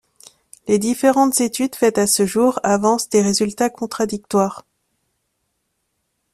Les 0.67 0.79
différentes 0.79 1.41
études 1.41 1.75
faites 1.75 1.99
à 1.99 2.07
ce 2.07 2.25
jour 2.25 2.59
avancent 2.63 3.07
des 3.09 3.21
résultats 3.21 3.69
contradictoires. 3.69 4.65